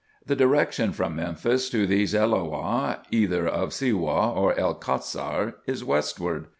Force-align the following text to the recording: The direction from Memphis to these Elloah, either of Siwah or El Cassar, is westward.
The 0.25 0.35
direction 0.35 0.93
from 0.93 1.15
Memphis 1.15 1.69
to 1.69 1.85
these 1.85 2.15
Elloah, 2.15 3.03
either 3.11 3.47
of 3.47 3.69
Siwah 3.69 4.35
or 4.35 4.57
El 4.59 4.73
Cassar, 4.73 5.57
is 5.67 5.83
westward. 5.83 6.47